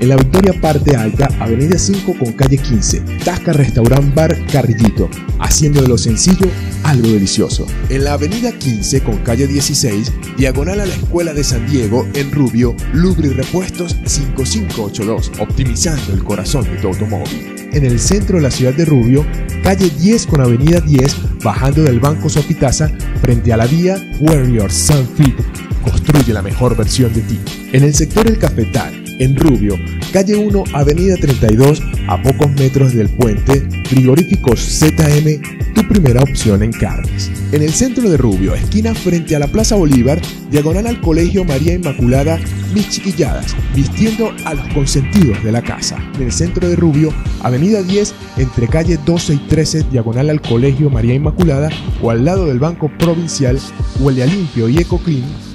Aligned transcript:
En 0.00 0.10
la 0.10 0.16
Victoria 0.16 0.52
Parte 0.60 0.94
Alta, 0.94 1.28
Avenida 1.40 1.76
5 1.76 2.14
con 2.16 2.32
calle 2.32 2.56
15, 2.56 3.00
Tasca 3.24 3.52
Restaurant 3.52 4.14
Bar 4.14 4.36
Carrillito, 4.46 5.10
haciendo 5.40 5.82
de 5.82 5.88
lo 5.88 5.98
sencillo 5.98 6.46
algo 6.84 7.08
delicioso. 7.08 7.66
En 7.88 8.04
la 8.04 8.12
Avenida 8.12 8.52
15 8.52 9.02
con 9.02 9.18
calle 9.18 9.48
16, 9.48 10.12
diagonal 10.36 10.80
a 10.80 10.86
la 10.86 10.94
Escuela 10.94 11.34
de 11.34 11.42
San 11.42 11.66
Diego, 11.68 12.06
en 12.14 12.30
Rubio, 12.30 12.76
Lubri 12.92 13.30
Repuestos 13.30 13.96
5582, 14.04 15.32
optimizando 15.40 16.12
el 16.12 16.22
corazón 16.22 16.62
de 16.64 16.76
tu 16.76 16.86
automóvil. 16.88 17.56
En 17.72 17.84
el 17.84 17.98
centro 17.98 18.36
de 18.36 18.42
la 18.44 18.52
ciudad 18.52 18.74
de 18.74 18.84
Rubio, 18.84 19.26
calle 19.64 19.90
10 19.90 20.26
con 20.28 20.40
avenida 20.40 20.80
10, 20.80 21.42
bajando 21.42 21.82
del 21.82 21.98
Banco 21.98 22.28
Sopitaza, 22.28 22.88
frente 23.20 23.52
a 23.52 23.56
la 23.56 23.66
vía 23.66 23.96
Warrior 24.20 24.70
Sunfit. 24.70 25.34
Construye 25.82 26.32
la 26.32 26.42
mejor 26.42 26.76
versión 26.76 27.12
de 27.12 27.22
ti. 27.22 27.40
En 27.72 27.82
el 27.82 27.94
sector 27.94 28.26
El 28.26 28.38
Cafetal, 28.38 29.07
en 29.18 29.36
Rubio, 29.36 29.78
calle 30.12 30.36
1, 30.36 30.64
avenida 30.72 31.16
32, 31.16 31.82
a 32.08 32.22
pocos 32.22 32.50
metros 32.52 32.94
del 32.94 33.08
puente, 33.08 33.62
frigoríficos 33.84 34.60
ZM, 34.60 35.74
tu 35.74 35.86
primera 35.88 36.22
opción 36.22 36.62
en 36.62 36.72
carnes. 36.72 37.30
En 37.52 37.62
el 37.62 37.72
centro 37.72 38.08
de 38.08 38.16
Rubio, 38.16 38.54
esquina 38.54 38.94
frente 38.94 39.34
a 39.34 39.38
la 39.38 39.46
Plaza 39.48 39.76
Bolívar, 39.76 40.20
diagonal 40.50 40.86
al 40.86 41.00
Colegio 41.00 41.44
María 41.44 41.74
Inmaculada, 41.74 42.38
mis 42.74 42.88
chiquilladas, 42.90 43.56
vistiendo 43.74 44.32
a 44.44 44.54
los 44.54 44.66
consentidos 44.74 45.42
de 45.42 45.52
la 45.52 45.62
casa. 45.62 45.98
En 46.16 46.22
el 46.22 46.32
centro 46.32 46.68
de 46.68 46.76
Rubio, 46.76 47.12
avenida 47.42 47.82
10, 47.82 48.14
entre 48.36 48.68
calle 48.68 48.98
12 49.04 49.34
y 49.34 49.38
13, 49.38 49.84
diagonal 49.90 50.30
al 50.30 50.40
Colegio 50.40 50.90
María 50.90 51.14
Inmaculada, 51.14 51.70
o 52.02 52.10
al 52.10 52.24
lado 52.24 52.46
del 52.46 52.58
Banco 52.58 52.90
Provincial, 52.98 53.58
huele 54.00 54.22
a 54.22 54.26
limpio 54.26 54.68
y 54.68 54.78
eco 54.78 54.98
clean, 54.98 55.24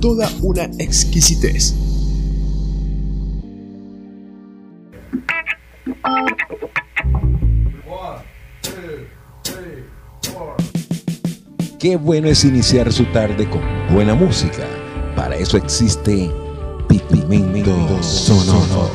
toda 0.00 0.30
una 0.40 0.64
exquisitez. 0.78 1.74
Qué 11.78 11.96
bueno 11.96 12.28
es 12.28 12.44
iniciar 12.44 12.92
su 12.92 13.04
tarde 13.06 13.48
con 13.48 13.62
buena 13.92 14.14
música. 14.14 14.66
Para 15.16 15.36
eso 15.36 15.56
existe 15.56 16.30
Pigmento 16.88 18.02
Sonoro. 18.02 18.90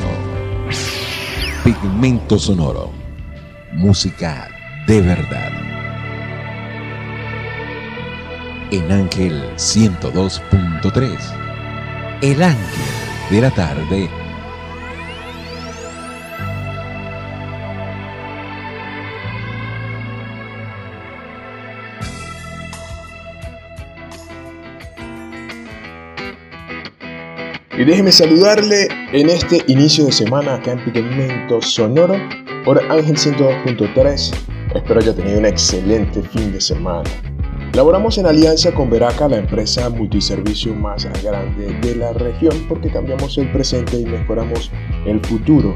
Pigmento 1.64 2.38
Sonoro. 2.38 2.92
Música 3.72 4.48
de 4.86 5.00
verdad. 5.00 5.65
En 8.70 8.90
Ángel 8.90 9.42
102.3. 9.56 11.18
El 12.22 12.42
Ángel 12.42 12.84
de 13.30 13.40
la 13.40 13.50
tarde 13.50 14.08
Y 27.78 27.84
déjeme 27.84 28.10
saludarle 28.10 28.88
en 29.12 29.28
este 29.28 29.62
inicio 29.66 30.06
de 30.06 30.12
semana 30.12 30.54
acá 30.54 30.72
en 30.72 30.82
Pigmento 30.82 31.60
Sonoro 31.60 32.16
por 32.64 32.80
Ángel 32.90 33.16
102.3. 33.16 34.34
Espero 34.74 35.00
haya 35.00 35.14
tenido 35.14 35.38
un 35.38 35.44
excelente 35.44 36.22
fin 36.22 36.52
de 36.52 36.60
semana. 36.60 37.10
Laboramos 37.76 38.16
en 38.16 38.24
alianza 38.24 38.72
con 38.72 38.88
Veraca, 38.88 39.28
la 39.28 39.36
empresa 39.36 39.90
multiservicio 39.90 40.74
más 40.74 41.04
grande 41.22 41.78
de 41.82 41.94
la 41.94 42.14
región, 42.14 42.64
porque 42.70 42.90
cambiamos 42.90 43.36
el 43.36 43.52
presente 43.52 44.00
y 44.00 44.06
mejoramos 44.06 44.70
el 45.04 45.20
futuro 45.20 45.74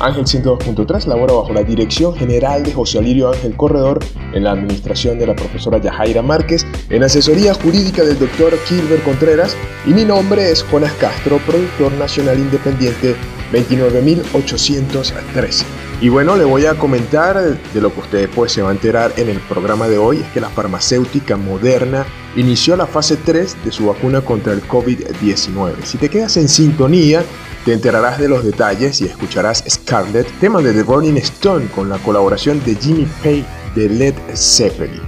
Ángel 0.00 0.24
102.3 0.24 1.08
labora 1.08 1.34
bajo 1.34 1.52
la 1.52 1.62
dirección 1.62 2.14
general 2.14 2.62
de 2.62 2.72
José 2.72 3.00
Alirio 3.00 3.28
Ángel 3.28 3.54
Corredor, 3.54 4.00
en 4.32 4.44
la 4.44 4.52
administración 4.52 5.18
de 5.18 5.26
la 5.26 5.36
profesora 5.36 5.76
Yajaira 5.76 6.22
Márquez, 6.22 6.64
en 6.88 7.04
asesoría 7.04 7.52
jurídica 7.52 8.02
del 8.02 8.18
doctor 8.18 8.54
Kilber 8.66 9.02
Contreras 9.02 9.54
y 9.86 9.90
mi 9.90 10.06
nombre 10.06 10.50
es 10.50 10.64
Jonas 10.64 10.94
Castro, 10.94 11.38
productor 11.46 11.92
nacional 11.92 12.38
independiente 12.38 13.14
29813. 13.52 15.89
Y 16.02 16.08
bueno, 16.08 16.34
le 16.34 16.44
voy 16.44 16.64
a 16.64 16.78
comentar 16.78 17.38
de 17.38 17.80
lo 17.80 17.92
que 17.92 18.00
usted 18.00 18.30
pues, 18.34 18.52
se 18.52 18.62
va 18.62 18.70
a 18.70 18.72
enterar 18.72 19.12
en 19.18 19.28
el 19.28 19.38
programa 19.40 19.86
de 19.86 19.98
hoy, 19.98 20.20
es 20.20 20.26
que 20.32 20.40
la 20.40 20.48
farmacéutica 20.48 21.36
Moderna 21.36 22.06
inició 22.36 22.74
la 22.74 22.86
fase 22.86 23.18
3 23.18 23.64
de 23.64 23.70
su 23.70 23.86
vacuna 23.86 24.22
contra 24.22 24.54
el 24.54 24.66
COVID-19. 24.66 25.82
Si 25.84 25.98
te 25.98 26.08
quedas 26.08 26.38
en 26.38 26.48
sintonía, 26.48 27.22
te 27.66 27.74
enterarás 27.74 28.18
de 28.18 28.30
los 28.30 28.44
detalles 28.44 28.98
y 29.02 29.04
escucharás 29.04 29.62
Scarlet, 29.68 30.26
tema 30.40 30.62
de 30.62 30.72
The 30.72 30.84
Rolling 30.84 31.18
Stone 31.18 31.66
con 31.74 31.90
la 31.90 31.98
colaboración 31.98 32.64
de 32.64 32.76
Jimmy 32.76 33.06
Page 33.22 33.44
de 33.74 33.88
Led 33.90 34.14
Zeppelin. 34.34 35.02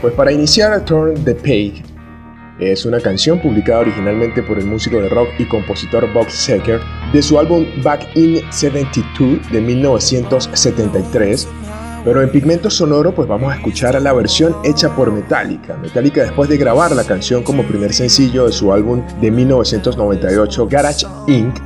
Pues 0.00 0.12
para 0.14 0.32
iniciar 0.32 0.84
Turn 0.84 1.24
the 1.24 1.36
Page 1.36 1.91
es 2.70 2.84
una 2.84 3.00
canción 3.00 3.40
publicada 3.40 3.80
originalmente 3.80 4.42
por 4.42 4.58
el 4.58 4.66
músico 4.66 4.98
de 4.98 5.08
rock 5.08 5.28
y 5.38 5.44
compositor 5.46 6.12
Bob 6.12 6.30
Seger 6.30 6.80
de 7.12 7.22
su 7.22 7.38
álbum 7.38 7.66
Back 7.82 8.16
in 8.16 8.40
72 8.50 9.50
de 9.50 9.60
1973. 9.60 11.48
Pero 12.04 12.22
en 12.22 12.30
Pigmento 12.30 12.68
Sonoro 12.68 13.14
pues 13.14 13.26
vamos 13.26 13.52
a 13.52 13.56
escuchar 13.56 14.00
la 14.00 14.12
versión 14.12 14.54
hecha 14.64 14.94
por 14.94 15.10
Metallica. 15.12 15.76
Metallica 15.78 16.22
después 16.22 16.48
de 16.48 16.58
grabar 16.58 16.92
la 16.92 17.04
canción 17.04 17.42
como 17.42 17.64
primer 17.64 17.92
sencillo 17.92 18.46
de 18.46 18.52
su 18.52 18.72
álbum 18.72 19.02
de 19.20 19.30
1998 19.30 20.66
Garage 20.68 21.06
Inc 21.28 21.56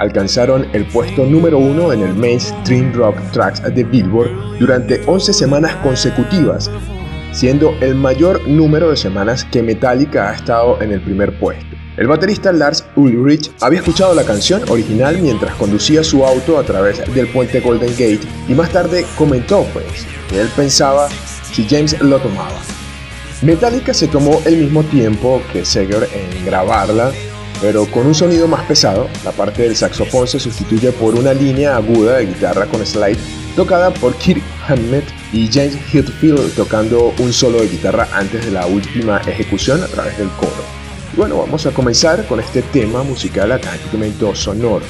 alcanzaron 0.00 0.66
el 0.72 0.86
puesto 0.86 1.26
número 1.26 1.58
uno 1.58 1.92
en 1.92 2.00
el 2.00 2.14
Mainstream 2.14 2.92
Rock 2.94 3.16
Tracks 3.32 3.62
de 3.74 3.84
Billboard 3.84 4.58
durante 4.58 5.02
11 5.06 5.32
semanas 5.34 5.74
consecutivas, 5.76 6.70
siendo 7.32 7.74
el 7.80 7.94
mayor 7.94 8.46
número 8.48 8.90
de 8.90 8.96
semanas 8.96 9.44
que 9.44 9.62
Metallica 9.62 10.30
ha 10.30 10.34
estado 10.34 10.80
en 10.82 10.92
el 10.92 11.00
primer 11.00 11.38
puesto. 11.38 11.76
El 11.96 12.06
baterista 12.06 12.52
Lars 12.52 12.86
Ulrich 12.96 13.50
había 13.60 13.80
escuchado 13.80 14.14
la 14.14 14.24
canción 14.24 14.62
original 14.68 15.18
mientras 15.20 15.54
conducía 15.56 16.02
su 16.02 16.24
auto 16.24 16.58
a 16.58 16.62
través 16.62 17.02
del 17.14 17.28
puente 17.28 17.60
Golden 17.60 17.90
Gate 17.90 18.20
y 18.48 18.54
más 18.54 18.70
tarde 18.70 19.04
comentó 19.18 19.66
pues 19.72 20.06
que 20.28 20.40
él 20.40 20.48
pensaba 20.56 21.08
si 21.52 21.66
James 21.68 22.00
lo 22.00 22.18
tomaba. 22.18 22.58
Metallica 23.42 23.92
se 23.92 24.08
tomó 24.08 24.40
el 24.44 24.56
mismo 24.56 24.82
tiempo 24.84 25.42
que 25.52 25.64
Seger 25.64 26.08
en 26.14 26.44
grabarla 26.44 27.12
pero 27.60 27.84
con 27.90 28.06
un 28.06 28.14
sonido 28.14 28.48
más 28.48 28.62
pesado, 28.62 29.08
la 29.22 29.32
parte 29.32 29.62
del 29.62 29.76
saxofón 29.76 30.26
se 30.26 30.40
sustituye 30.40 30.92
por 30.92 31.14
una 31.14 31.34
línea 31.34 31.76
aguda 31.76 32.16
de 32.16 32.26
guitarra 32.26 32.64
con 32.66 32.84
slide 32.86 33.18
tocada 33.54 33.90
por 33.90 34.14
Kirk 34.14 34.42
Hammett 34.66 35.04
y 35.32 35.48
James 35.48 35.76
Hetfield 35.92 36.54
tocando 36.54 37.14
un 37.18 37.32
solo 37.32 37.60
de 37.60 37.68
guitarra 37.68 38.08
antes 38.12 38.44
de 38.44 38.50
la 38.50 38.66
última 38.66 39.18
ejecución 39.18 39.82
a 39.82 39.86
través 39.86 40.18
del 40.18 40.28
coro. 40.30 40.64
bueno, 41.16 41.38
vamos 41.38 41.66
a 41.66 41.70
comenzar 41.70 42.26
con 42.26 42.40
este 42.40 42.62
tema 42.62 43.02
musical 43.02 43.52
acá 43.52 43.74
en 43.74 44.36
Sonoro. 44.36 44.84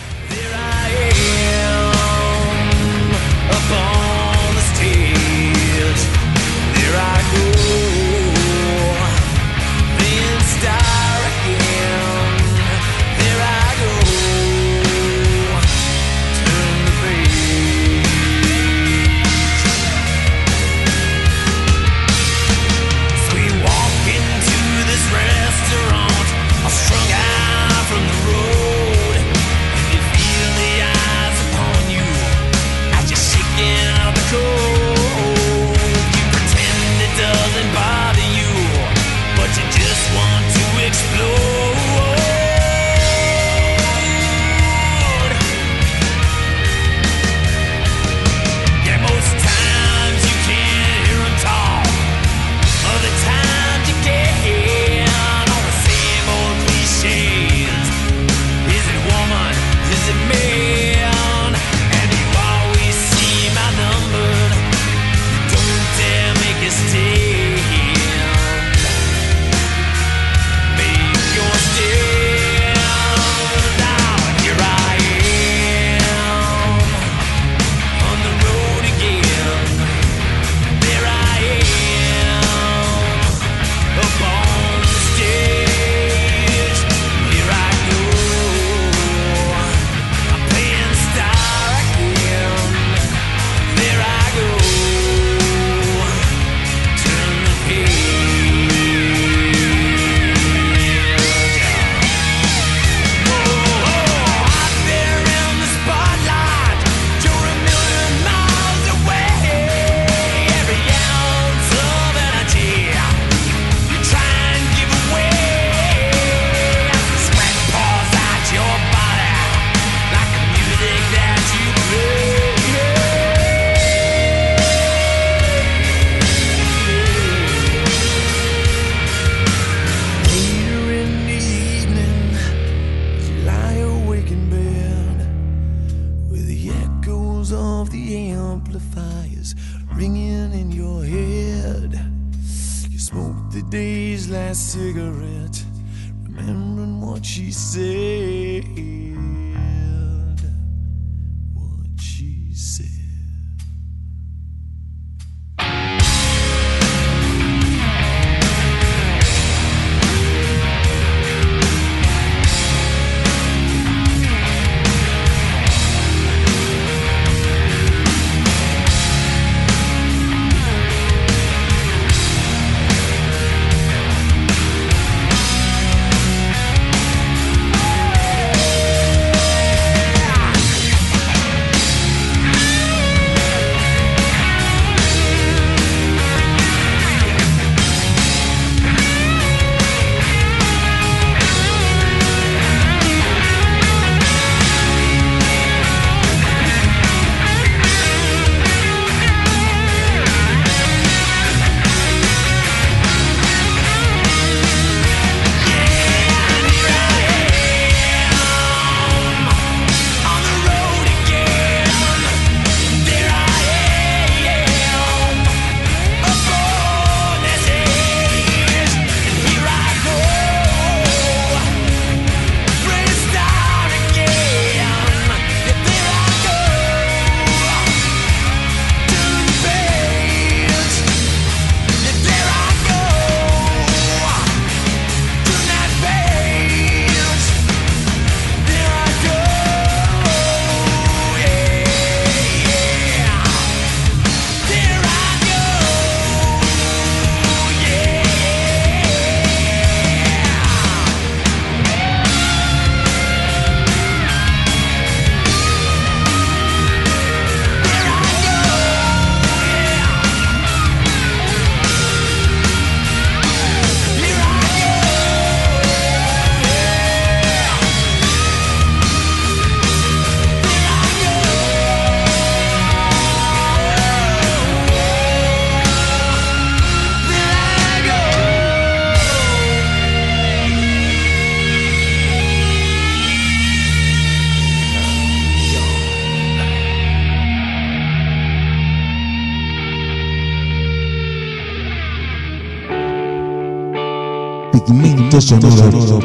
Sonoro, 295.38 296.18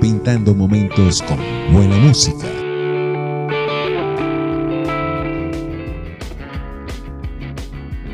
pintando 0.00 0.54
momentos 0.54 1.22
con 1.22 1.38
buena 1.72 1.96
música. 1.96 2.46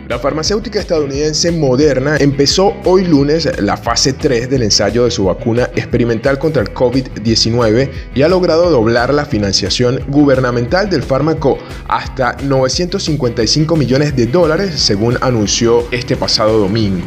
La 0.08 0.18
farmacéutica 0.18 0.80
estadounidense 0.80 1.52
Moderna 1.52 2.16
empezó 2.16 2.74
hoy 2.86 3.04
lunes 3.04 3.46
la 3.60 3.76
fase 3.76 4.14
3 4.14 4.48
del 4.48 4.62
ensayo 4.62 5.04
de 5.04 5.10
su 5.10 5.24
vacuna 5.24 5.64
experimental 5.74 6.38
contra 6.38 6.62
el 6.62 6.72
COVID-19 6.72 7.90
y 8.14 8.22
ha 8.22 8.28
logrado 8.28 8.70
doblar 8.70 9.12
la 9.12 9.26
financiación 9.26 10.00
gubernamental 10.08 10.88
del 10.88 11.02
fármaco 11.02 11.58
hasta 11.86 12.36
955 12.42 13.76
millones 13.76 14.16
de 14.16 14.26
dólares, 14.26 14.80
según 14.80 15.18
anunció 15.20 15.86
este 15.90 16.16
pasado 16.16 16.58
domingo. 16.58 17.04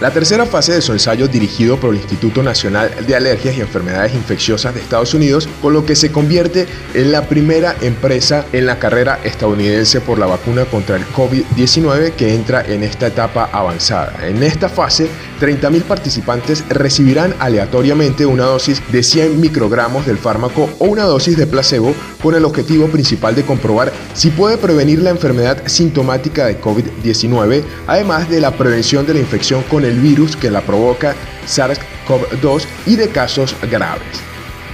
La 0.00 0.10
tercera 0.10 0.46
fase 0.46 0.72
de 0.72 0.80
su 0.80 0.92
ensayo 0.92 1.28
dirigido 1.28 1.78
por 1.78 1.90
el 1.90 2.00
Instituto 2.00 2.42
Nacional 2.42 2.90
de 3.06 3.14
Alergias 3.14 3.58
y 3.58 3.60
Enfermedades 3.60 4.14
Infecciosas 4.14 4.74
de 4.74 4.80
Estados 4.80 5.12
Unidos, 5.12 5.46
con 5.60 5.74
lo 5.74 5.84
que 5.84 5.94
se 5.94 6.10
convierte 6.10 6.66
en 6.94 7.12
la 7.12 7.28
primera 7.28 7.76
empresa 7.82 8.46
en 8.54 8.64
la 8.64 8.78
carrera 8.78 9.20
estadounidense 9.24 10.00
por 10.00 10.18
la 10.18 10.24
vacuna 10.24 10.64
contra 10.64 10.96
el 10.96 11.04
COVID-19 11.08 12.12
que 12.12 12.34
entra 12.34 12.62
en 12.62 12.82
esta 12.82 13.08
etapa 13.08 13.50
avanzada. 13.52 14.26
En 14.26 14.42
esta 14.42 14.70
fase, 14.70 15.10
30.000 15.38 15.82
participantes 15.82 16.64
recibirán 16.70 17.34
aleatoriamente 17.38 18.24
una 18.24 18.44
dosis 18.44 18.82
de 18.90 19.02
100 19.02 19.38
microgramos 19.38 20.06
del 20.06 20.16
fármaco 20.16 20.70
o 20.78 20.86
una 20.86 21.04
dosis 21.04 21.36
de 21.36 21.46
placebo 21.46 21.94
con 22.22 22.34
el 22.34 22.46
objetivo 22.46 22.86
principal 22.88 23.34
de 23.34 23.44
comprobar 23.44 23.92
si 24.14 24.30
puede 24.30 24.56
prevenir 24.56 25.00
la 25.00 25.10
enfermedad 25.10 25.62
sintomática 25.66 26.46
de 26.46 26.60
COVID-19, 26.60 27.62
además 27.86 28.30
de 28.30 28.40
la 28.40 28.52
prevención 28.52 29.06
de 29.06 29.14
la 29.14 29.20
infección 29.20 29.62
con 29.64 29.84
el 29.84 29.89
el 29.90 30.00
virus 30.00 30.36
que 30.36 30.50
la 30.50 30.62
provoca 30.62 31.14
SARS-CoV-2 31.46 32.64
y 32.86 32.96
de 32.96 33.08
casos 33.08 33.54
graves. 33.70 34.22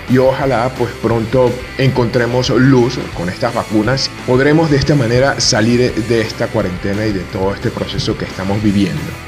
Y 0.08 0.18
ojalá 0.18 0.70
pues 0.78 0.92
pronto 1.02 1.52
encontremos 1.78 2.50
luz 2.50 2.98
con 3.14 3.28
estas 3.28 3.54
vacunas. 3.54 4.08
Podremos 4.26 4.70
de 4.70 4.76
esta 4.76 4.94
manera 4.94 5.40
salir 5.40 5.92
de 5.92 6.20
esta 6.20 6.46
cuarentena 6.46 7.06
y 7.06 7.12
de 7.12 7.24
todo 7.24 7.52
este 7.52 7.70
proceso 7.70 8.16
que 8.16 8.24
estamos 8.24 8.62
viviendo. 8.62 9.25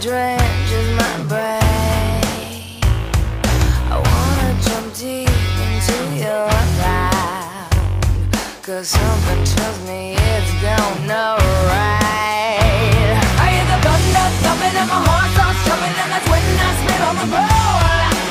drenches 0.00 0.88
my 0.94 1.16
brain. 1.26 1.58
I 3.90 3.96
wanna 3.98 4.50
jump 4.62 4.94
deep 4.94 5.28
into 5.66 5.96
your 6.22 6.46
something 8.84 9.42
tells 9.42 9.78
me 9.88 10.14
it's 10.14 10.52
gonna 10.62 11.34
I 13.42 13.46
hear 13.50 13.66
the 13.66 13.78
thunder 13.82 14.26
and 14.78 14.86
my 14.86 15.00
heart 15.02 15.28
starts 15.34 15.58
jumping 15.66 15.96
And 15.98 16.10
that's 16.14 16.28
when 16.30 16.46
I 16.46 16.70
spit 16.78 17.00
on 17.02 17.14
the 17.18 17.26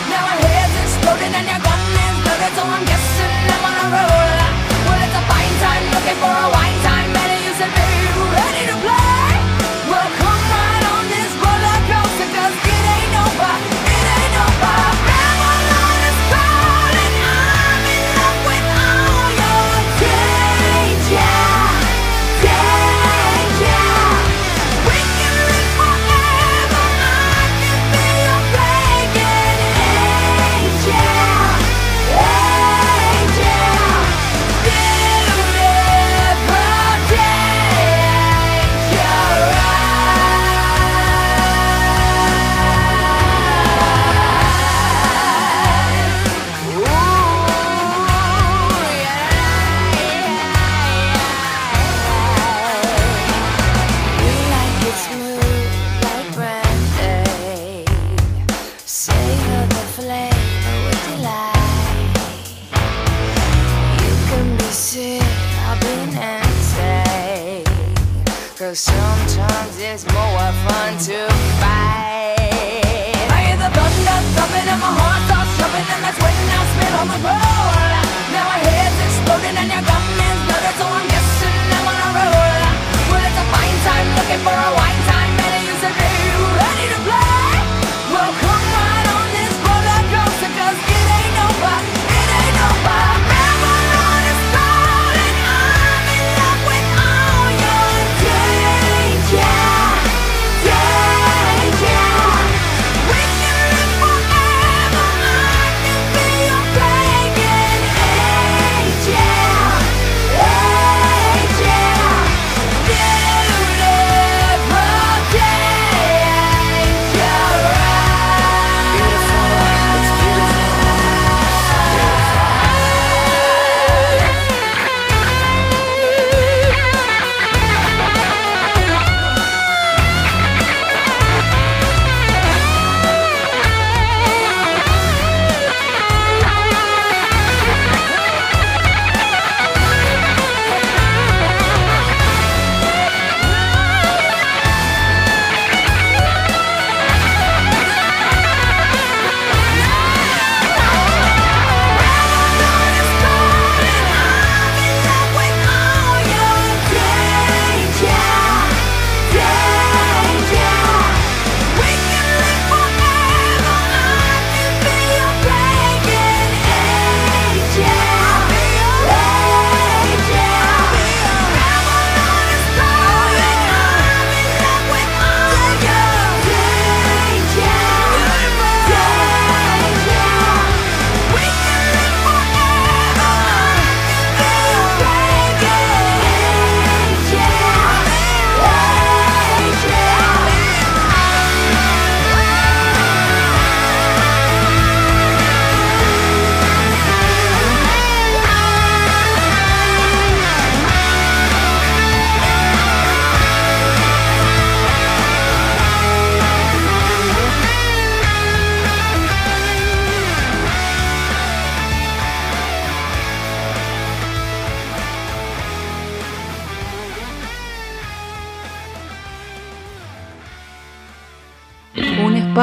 Now 0.08 0.24
head's 0.40 0.76
exploding 0.88 1.36
and 1.36 1.48
your 1.52 1.60
gun 1.60 1.82
is 2.00 2.16
loaded 2.24 2.54
So 2.56 2.64
I'm 2.64 2.84
guessing 2.88 3.34
I'm 3.52 3.66
on 3.68 3.76
a 3.76 3.88
roll. 3.92 4.40
Well 4.88 5.00
it's 5.04 5.16
a 5.20 5.24
fine 5.28 5.56
time 5.60 5.84
looking 5.92 6.18
for 6.24 6.32
a 6.32 6.57
on 76.94 77.08
the 77.08 77.18
ground. 77.20 77.47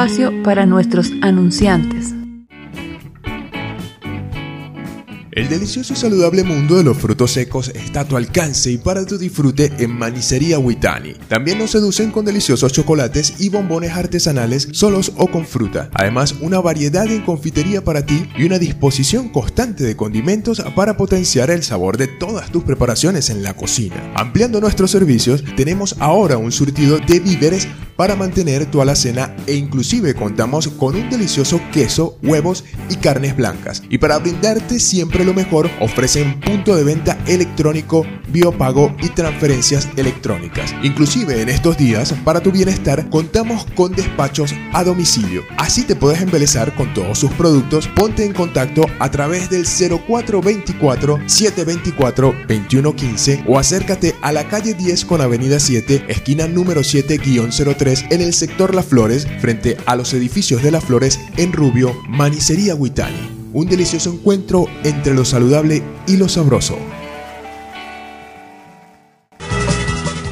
Espacio 0.05 0.43
para 0.43 0.67
nuestros 0.67 1.11
anunciantes. 1.21 2.14
El 5.35 5.49
delicioso 5.49 5.91
y 5.91 5.97
saludable 5.97 6.45
mundo 6.45 6.77
de 6.77 6.85
los 6.85 6.97
frutos 6.97 7.31
secos 7.31 7.67
está 7.75 7.99
a 7.99 8.07
tu 8.07 8.15
alcance 8.15 8.71
y 8.71 8.77
para 8.77 9.05
tu 9.05 9.17
disfrute 9.17 9.69
en 9.79 9.91
Manicería 9.91 10.59
Huitani. 10.59 11.15
También 11.27 11.59
nos 11.59 11.71
seducen 11.71 12.11
con 12.11 12.23
deliciosos 12.23 12.71
chocolates 12.71 13.41
y 13.41 13.49
bombones 13.49 13.91
artesanales 13.91 14.69
solos 14.71 15.11
o 15.17 15.27
con 15.27 15.45
fruta. 15.45 15.89
Además, 15.93 16.35
una 16.39 16.61
variedad 16.61 17.05
en 17.07 17.21
confitería 17.21 17.83
para 17.83 18.05
ti 18.05 18.29
y 18.37 18.45
una 18.45 18.59
disposición 18.59 19.27
constante 19.27 19.83
de 19.83 19.97
condimentos 19.97 20.63
para 20.73 20.95
potenciar 20.95 21.49
el 21.49 21.63
sabor 21.63 21.97
de 21.97 22.07
todas 22.07 22.49
tus 22.49 22.63
preparaciones 22.63 23.29
en 23.29 23.43
la 23.43 23.57
cocina. 23.57 24.13
Ampliando 24.15 24.61
nuestros 24.61 24.91
servicios, 24.91 25.43
tenemos 25.57 25.97
ahora 25.99 26.37
un 26.37 26.53
surtido 26.53 26.97
de 26.99 27.19
víveres 27.19 27.67
para 27.97 28.15
mantener 28.15 28.65
tu 28.65 28.81
alacena 28.81 29.35
e 29.47 29.55
inclusive 29.55 30.15
contamos 30.15 30.67
con 30.67 30.95
un 30.95 31.09
delicioso 31.09 31.59
queso, 31.73 32.17
huevos 32.23 32.63
y 32.89 32.95
carnes 32.95 33.35
blancas. 33.35 33.83
Y 33.89 33.97
para 33.97 34.17
brindarte 34.19 34.79
siempre 34.79 35.24
lo 35.25 35.33
mejor, 35.33 35.69
ofrecen 35.79 36.39
punto 36.39 36.75
de 36.75 36.83
venta 36.83 37.17
electrónico, 37.27 38.05
biopago 38.29 38.95
y 39.01 39.09
transferencias 39.09 39.89
electrónicas. 39.95 40.73
Inclusive 40.83 41.41
en 41.41 41.49
estos 41.49 41.77
días, 41.77 42.13
para 42.23 42.41
tu 42.41 42.51
bienestar, 42.51 43.09
contamos 43.09 43.65
con 43.75 43.93
despachos 43.93 44.53
a 44.73 44.83
domicilio. 44.83 45.43
Así 45.57 45.83
te 45.83 45.95
puedes 45.95 46.21
embelezar 46.21 46.73
con 46.75 46.93
todos 46.93 47.19
sus 47.19 47.31
productos. 47.31 47.87
Ponte 47.87 48.25
en 48.25 48.33
contacto 48.33 48.85
a 48.99 49.09
través 49.11 49.49
del 49.49 49.65
0424 49.65 51.19
724 51.25 52.35
2115 52.47 53.43
o 53.47 53.59
acércate 53.59 54.15
a 54.21 54.31
la 54.31 54.47
calle 54.47 54.73
10 54.73 55.05
con 55.05 55.21
avenida 55.21 55.59
7, 55.59 56.05
esquina 56.07 56.47
número 56.47 56.81
7-03 56.81 58.07
en 58.11 58.21
el 58.21 58.33
sector 58.33 58.75
Las 58.75 58.85
Flores, 58.85 59.27
frente 59.39 59.77
a 59.85 59.95
los 59.95 60.13
edificios 60.13 60.61
de 60.63 60.71
Las 60.71 60.85
Flores 60.85 61.19
en 61.37 61.53
Rubio, 61.53 61.95
Manicería 62.07 62.75
Huitani. 62.75 63.34
Un 63.55 63.69
delicioso 63.69 64.09
encuentro 64.09 64.67
entre 64.83 65.13
lo 65.13 65.23
saludable 65.23 65.81
y 66.07 66.17
lo 66.17 66.27
sabroso. 66.27 66.77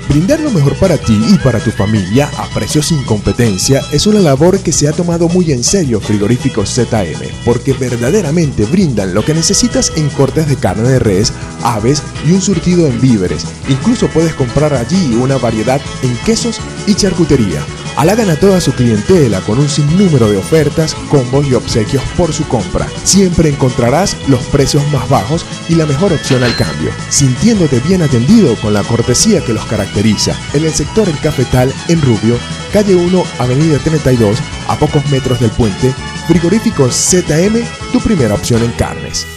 Brindar 0.09 0.41
lo 0.41 0.51
mejor 0.51 0.75
para 0.75 0.97
ti 0.97 1.17
y 1.29 1.37
para 1.37 1.59
tu 1.59 1.71
familia 1.71 2.29
a 2.37 2.53
precios 2.53 2.87
sin 2.87 3.01
competencia 3.05 3.81
es 3.93 4.07
una 4.07 4.19
labor 4.19 4.59
que 4.59 4.73
se 4.73 4.89
ha 4.89 4.91
tomado 4.91 5.29
muy 5.29 5.53
en 5.53 5.63
serio 5.63 6.01
Frigoríficos 6.01 6.69
ZM, 6.75 7.45
porque 7.45 7.71
verdaderamente 7.71 8.65
brindan 8.65 9.13
lo 9.13 9.23
que 9.23 9.33
necesitas 9.33 9.93
en 9.95 10.09
cortes 10.09 10.49
de 10.49 10.57
carne 10.57 10.89
de 10.89 10.99
res, 10.99 11.31
aves 11.63 12.03
y 12.27 12.31
un 12.33 12.41
surtido 12.41 12.87
en 12.87 12.99
víveres. 12.99 13.45
Incluso 13.69 14.09
puedes 14.09 14.33
comprar 14.33 14.73
allí 14.73 15.15
una 15.15 15.37
variedad 15.37 15.79
en 16.03 16.13
quesos 16.25 16.59
y 16.87 16.93
charcutería. 16.93 17.65
Halagan 17.95 18.29
a 18.29 18.35
toda 18.35 18.59
su 18.59 18.73
clientela 18.73 19.39
con 19.41 19.59
un 19.59 19.69
sinnúmero 19.69 20.29
de 20.29 20.37
ofertas, 20.37 20.95
combos 21.09 21.47
y 21.47 21.53
obsequios 21.53 22.03
por 22.17 22.33
su 22.33 22.47
compra. 22.47 22.87
Siempre 23.03 23.49
encontrarás 23.49 24.17
los 24.27 24.41
precios 24.45 24.83
más 24.91 25.07
bajos 25.09 25.45
y 25.69 25.75
la 25.75 25.85
mejor 25.85 26.11
opción 26.11 26.43
al 26.43 26.55
cambio, 26.55 26.91
sintiéndote 27.09 27.79
bien 27.81 28.01
atendido 28.01 28.55
con 28.55 28.73
la 28.73 28.83
cortesía 28.83 29.43
que 29.43 29.53
los 29.53 29.65
caracteriza. 29.65 30.35
En 30.53 30.65
el 30.65 30.73
sector 30.73 31.07
El 31.07 31.19
Cafetal, 31.19 31.73
en 31.87 32.01
Rubio, 32.01 32.37
calle 32.71 32.95
1, 32.95 33.23
avenida 33.39 33.77
32, 33.79 34.39
a 34.67 34.77
pocos 34.77 35.05
metros 35.11 35.39
del 35.39 35.51
puente, 35.51 35.93
Frigoríficos 36.27 36.95
ZM, 36.95 37.63
tu 37.91 37.99
primera 37.99 38.33
opción 38.33 38.63
en 38.63 38.71
carnes. 38.71 39.27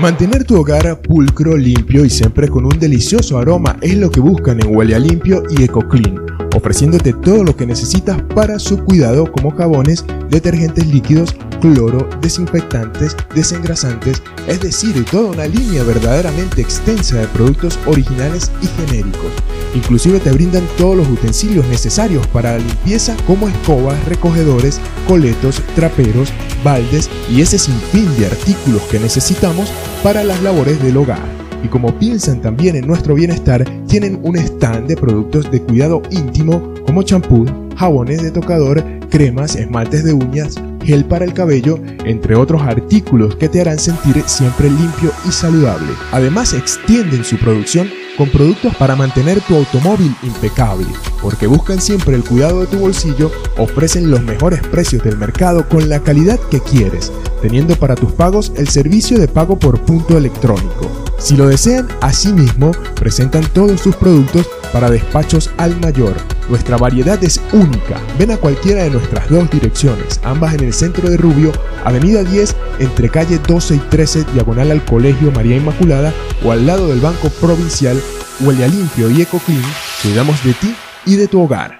Mantener 0.00 0.44
tu 0.44 0.56
hogar 0.56 1.02
pulcro, 1.02 1.58
limpio 1.58 2.06
y 2.06 2.10
siempre 2.10 2.48
con 2.48 2.64
un 2.64 2.78
delicioso 2.78 3.36
aroma 3.36 3.76
es 3.82 3.98
lo 3.98 4.10
que 4.10 4.20
buscan 4.20 4.58
en 4.58 4.74
Huele 4.74 4.94
a 4.94 4.98
Limpio 4.98 5.42
y 5.50 5.62
EcoClean, 5.62 6.16
ofreciéndote 6.54 7.12
todo 7.12 7.44
lo 7.44 7.56
que 7.56 7.66
necesitas 7.66 8.20
para 8.34 8.58
su 8.58 8.78
cuidado 8.84 9.30
como 9.30 9.50
jabones, 9.50 10.04
detergentes 10.28 10.86
líquidos, 10.86 11.34
cloro, 11.60 12.08
desinfectantes, 12.20 13.16
desengrasantes, 13.34 14.22
es 14.46 14.60
decir, 14.60 15.04
toda 15.10 15.30
una 15.30 15.46
línea 15.46 15.82
verdaderamente 15.82 16.60
extensa 16.60 17.18
de 17.18 17.26
productos 17.28 17.78
originales 17.86 18.50
y 18.62 18.66
genéricos. 18.66 19.30
Inclusive 19.74 20.18
te 20.20 20.32
brindan 20.32 20.66
todos 20.76 20.96
los 20.96 21.08
utensilios 21.08 21.66
necesarios 21.66 22.26
para 22.28 22.52
la 22.52 22.58
limpieza 22.58 23.16
como 23.26 23.48
escobas, 23.48 24.02
recogedores, 24.06 24.80
coletos, 25.06 25.62
traperos, 25.76 26.32
baldes 26.64 27.08
y 27.30 27.40
ese 27.40 27.58
sinfín 27.58 28.08
de 28.18 28.26
artículos 28.26 28.82
que 28.82 28.98
necesitamos 28.98 29.70
para 30.02 30.24
las 30.24 30.42
labores 30.42 30.82
del 30.82 30.96
hogar. 30.96 31.39
Y 31.62 31.68
como 31.68 31.98
piensan 31.98 32.40
también 32.40 32.76
en 32.76 32.86
nuestro 32.86 33.14
bienestar, 33.14 33.64
tienen 33.86 34.18
un 34.22 34.36
stand 34.36 34.86
de 34.86 34.96
productos 34.96 35.50
de 35.50 35.60
cuidado 35.62 36.02
íntimo 36.10 36.74
como 36.86 37.02
champú, 37.02 37.46
jabones 37.76 38.22
de 38.22 38.30
tocador, 38.30 38.82
cremas, 39.10 39.56
esmaltes 39.56 40.04
de 40.04 40.12
uñas, 40.12 40.56
gel 40.84 41.04
para 41.04 41.24
el 41.24 41.34
cabello, 41.34 41.78
entre 42.04 42.34
otros 42.34 42.62
artículos 42.62 43.36
que 43.36 43.48
te 43.48 43.60
harán 43.60 43.78
sentir 43.78 44.22
siempre 44.26 44.70
limpio 44.70 45.12
y 45.28 45.32
saludable. 45.32 45.92
Además 46.12 46.54
extienden 46.54 47.24
su 47.24 47.36
producción 47.38 47.88
con 48.16 48.28
productos 48.30 48.74
para 48.76 48.96
mantener 48.96 49.40
tu 49.42 49.56
automóvil 49.56 50.14
impecable, 50.22 50.86
porque 51.22 51.46
buscan 51.46 51.80
siempre 51.80 52.14
el 52.14 52.24
cuidado 52.24 52.60
de 52.60 52.66
tu 52.66 52.78
bolsillo, 52.78 53.30
ofrecen 53.58 54.10
los 54.10 54.22
mejores 54.22 54.60
precios 54.62 55.02
del 55.02 55.16
mercado 55.16 55.68
con 55.68 55.88
la 55.88 56.02
calidad 56.02 56.38
que 56.50 56.60
quieres, 56.60 57.12
teniendo 57.42 57.76
para 57.76 57.94
tus 57.94 58.12
pagos 58.12 58.52
el 58.56 58.68
servicio 58.68 59.18
de 59.18 59.28
pago 59.28 59.58
por 59.58 59.80
punto 59.80 60.16
electrónico. 60.16 60.90
Si 61.18 61.36
lo 61.36 61.46
desean, 61.46 61.86
asimismo, 62.00 62.70
presentan 62.94 63.44
todos 63.52 63.80
sus 63.82 63.94
productos 63.94 64.48
para 64.72 64.90
despachos 64.90 65.50
al 65.58 65.78
mayor. 65.80 66.14
Nuestra 66.48 66.78
variedad 66.78 67.22
es 67.22 67.40
única. 67.52 68.00
Ven 68.18 68.30
a 68.30 68.38
cualquiera 68.38 68.84
de 68.84 68.90
nuestras 68.90 69.28
dos 69.28 69.50
direcciones, 69.50 70.20
ambas 70.22 70.54
en 70.54 70.64
el 70.64 70.72
centro 70.72 71.10
de 71.10 71.18
Rubio, 71.18 71.52
Avenida 71.84 72.24
10, 72.24 72.56
entre 72.78 73.10
calle 73.10 73.38
12 73.46 73.74
y 73.74 73.78
13, 73.78 74.24
diagonal 74.32 74.70
al 74.70 74.84
Colegio 74.84 75.30
María 75.32 75.56
Inmaculada, 75.56 76.14
o 76.42 76.52
al 76.52 76.66
lado 76.66 76.88
del 76.88 77.00
Banco 77.00 77.28
Provincial, 77.28 78.00
Huele 78.40 78.64
a 78.64 78.68
Limpio 78.68 79.10
y 79.10 79.20
EcoClean, 79.20 79.62
cuidamos 80.02 80.42
de 80.42 80.54
ti 80.54 80.74
y 81.06 81.16
de 81.16 81.28
tu 81.28 81.40
hogar. 81.40 81.79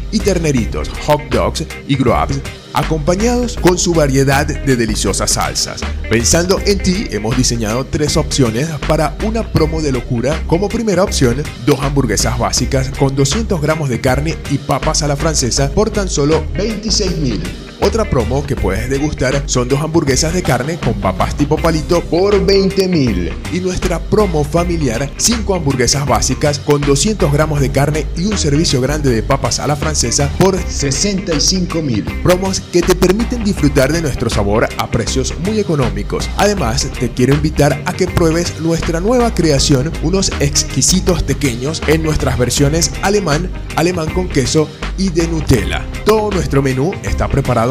y 0.11 0.19
terneritos, 0.19 0.89
hot 1.05 1.21
dogs 1.29 1.65
y 1.87 1.95
grubs 1.95 2.39
acompañados 2.73 3.57
con 3.57 3.77
su 3.77 3.93
variedad 3.93 4.45
de 4.45 4.75
deliciosas 4.75 5.31
salsas. 5.31 5.81
Pensando 6.09 6.59
en 6.65 6.79
ti, 6.79 7.07
hemos 7.11 7.35
diseñado 7.37 7.85
tres 7.85 8.17
opciones 8.17 8.69
para 8.87 9.15
una 9.23 9.43
promo 9.43 9.81
de 9.81 9.91
locura. 9.91 10.41
Como 10.47 10.69
primera 10.69 11.03
opción, 11.03 11.43
dos 11.65 11.81
hamburguesas 11.81 12.37
básicas 12.37 12.89
con 12.97 13.15
200 13.15 13.61
gramos 13.61 13.89
de 13.89 14.01
carne 14.01 14.37
y 14.49 14.57
papas 14.57 15.03
a 15.03 15.07
la 15.07 15.15
francesa 15.15 15.69
por 15.71 15.89
tan 15.89 16.09
solo 16.09 16.43
26 16.55 17.17
mil. 17.17 17.70
Otra 17.83 18.07
promo 18.07 18.45
que 18.45 18.55
puedes 18.55 18.91
degustar 18.91 19.41
son 19.47 19.67
dos 19.67 19.81
hamburguesas 19.81 20.35
de 20.35 20.43
carne 20.43 20.77
con 20.77 20.93
papas 20.93 21.35
tipo 21.35 21.57
palito 21.57 22.01
por 22.01 22.45
20 22.45 22.87
mil. 22.87 23.33
Y 23.51 23.59
nuestra 23.59 23.99
promo 23.99 24.43
familiar, 24.43 25.09
5 25.17 25.55
hamburguesas 25.55 26.05
básicas 26.05 26.59
con 26.59 26.81
200 26.81 27.33
gramos 27.33 27.59
de 27.59 27.71
carne 27.71 28.05
y 28.15 28.25
un 28.25 28.37
servicio 28.37 28.81
grande 28.81 29.09
de 29.09 29.23
papas 29.23 29.59
a 29.59 29.65
la 29.65 29.75
francesa 29.75 30.29
por 30.37 30.59
65 30.59 31.81
mil. 31.81 32.03
Promos 32.21 32.59
que 32.59 32.83
te 32.83 32.93
permiten 32.93 33.43
disfrutar 33.43 33.91
de 33.91 34.03
nuestro 34.03 34.29
sabor 34.29 34.69
a 34.77 34.91
precios 34.91 35.33
muy 35.43 35.59
económicos. 35.59 36.29
Además, 36.37 36.87
te 36.99 37.09
quiero 37.09 37.33
invitar 37.33 37.81
a 37.85 37.93
que 37.93 38.05
pruebes 38.05 38.59
nuestra 38.59 38.99
nueva 38.99 39.33
creación, 39.33 39.91
unos 40.03 40.31
exquisitos 40.39 41.23
pequeños 41.23 41.81
en 41.87 42.03
nuestras 42.03 42.37
versiones 42.37 42.91
alemán, 43.01 43.49
alemán 43.75 44.13
con 44.13 44.29
queso 44.29 44.69
y 44.99 45.09
de 45.09 45.27
Nutella. 45.27 45.83
Todo 46.05 46.29
nuestro 46.29 46.61
menú 46.61 46.93
está 47.03 47.27
preparado 47.27 47.70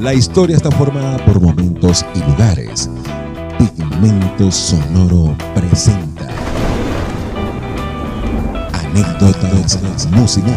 La 0.00 0.14
historia 0.14 0.56
está 0.56 0.70
formada 0.70 1.16
por 1.24 1.40
momentos 1.40 2.06
y 2.14 2.20
lugares. 2.20 2.88
Pigmento 3.58 4.52
Sonoro 4.52 5.36
presenta 5.56 6.28
anécdotas, 8.72 10.08
música, 10.12 10.56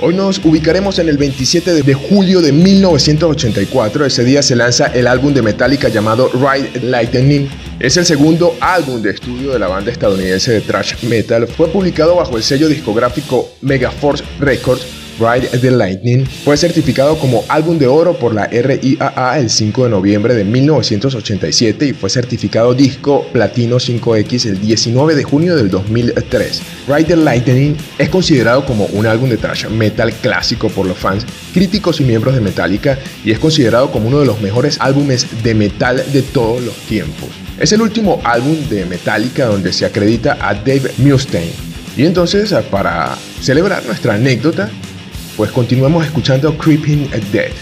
Hoy 0.00 0.14
nos 0.14 0.38
ubicaremos 0.44 1.00
en 1.00 1.08
el 1.08 1.18
27 1.18 1.82
de 1.82 1.94
julio 1.94 2.40
de 2.40 2.52
1984. 2.52 4.06
Ese 4.06 4.22
día 4.22 4.40
se 4.40 4.54
lanza 4.54 4.86
el 4.86 5.08
álbum 5.08 5.34
de 5.34 5.42
Metallica 5.42 5.88
llamado 5.88 6.30
Ride 6.32 6.80
Lightning. 6.82 7.48
Es 7.78 7.96
el 7.98 8.06
segundo 8.06 8.56
álbum 8.60 9.02
de 9.02 9.10
estudio 9.10 9.52
de 9.52 9.58
la 9.58 9.68
banda 9.68 9.92
estadounidense 9.92 10.52
de 10.52 10.60
thrash 10.62 11.02
metal. 11.04 11.46
Fue 11.46 11.68
publicado 11.68 12.16
bajo 12.16 12.36
el 12.36 12.42
sello 12.42 12.68
discográfico 12.68 13.50
Megaforce 13.60 14.24
Records 14.40 14.86
Ride 15.18 15.48
the 15.60 15.70
Lightning 15.70 16.26
fue 16.26 16.58
certificado 16.58 17.18
como 17.18 17.42
álbum 17.48 17.78
de 17.78 17.86
oro 17.86 18.18
por 18.18 18.34
la 18.34 18.46
RIAA 18.48 19.38
el 19.38 19.48
5 19.48 19.84
de 19.84 19.90
noviembre 19.90 20.34
de 20.34 20.44
1987 20.44 21.86
y 21.86 21.92
fue 21.94 22.10
certificado 22.10 22.74
disco 22.74 23.26
platino 23.32 23.76
5X 23.76 24.46
el 24.46 24.60
19 24.60 25.14
de 25.14 25.24
junio 25.24 25.56
del 25.56 25.70
2003. 25.70 26.62
Ride 26.86 27.04
the 27.04 27.16
Lightning 27.16 27.76
es 27.98 28.10
considerado 28.10 28.66
como 28.66 28.84
un 28.86 29.06
álbum 29.06 29.30
de 29.30 29.38
thrash 29.38 29.68
metal 29.68 30.12
clásico 30.12 30.68
por 30.68 30.86
los 30.86 30.98
fans, 30.98 31.24
críticos 31.54 32.00
y 32.00 32.04
miembros 32.04 32.34
de 32.34 32.42
Metallica 32.42 32.98
y 33.24 33.30
es 33.30 33.38
considerado 33.38 33.90
como 33.90 34.08
uno 34.08 34.20
de 34.20 34.26
los 34.26 34.42
mejores 34.42 34.76
álbumes 34.80 35.26
de 35.42 35.54
metal 35.54 36.02
de 36.12 36.22
todos 36.22 36.62
los 36.62 36.74
tiempos. 36.88 37.45
Es 37.58 37.72
el 37.72 37.80
último 37.80 38.20
álbum 38.22 38.68
de 38.68 38.84
Metallica 38.84 39.46
donde 39.46 39.72
se 39.72 39.86
acredita 39.86 40.36
a 40.40 40.54
Dave 40.54 40.92
Mustaine. 40.98 41.52
Y 41.96 42.04
entonces, 42.04 42.54
para 42.70 43.16
celebrar 43.40 43.84
nuestra 43.86 44.14
anécdota, 44.14 44.68
pues 45.36 45.50
continuamos 45.50 46.04
escuchando 46.04 46.56
Creeping 46.58 47.10
Dead. 47.32 47.52